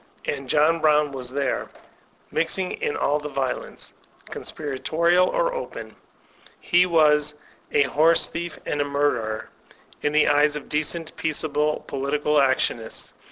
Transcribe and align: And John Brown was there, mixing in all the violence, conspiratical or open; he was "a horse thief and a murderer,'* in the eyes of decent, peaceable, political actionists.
And 0.25 0.49
John 0.49 0.79
Brown 0.81 1.11
was 1.11 1.29
there, 1.29 1.69
mixing 2.31 2.71
in 2.71 2.97
all 2.97 3.19
the 3.19 3.29
violence, 3.29 3.93
conspiratical 4.31 5.29
or 5.29 5.53
open; 5.53 5.95
he 6.59 6.87
was 6.87 7.35
"a 7.71 7.83
horse 7.83 8.27
thief 8.27 8.57
and 8.65 8.81
a 8.81 8.83
murderer,'* 8.83 9.51
in 10.01 10.11
the 10.11 10.27
eyes 10.27 10.55
of 10.55 10.69
decent, 10.69 11.15
peaceable, 11.17 11.83
political 11.85 12.41
actionists. 12.41 13.13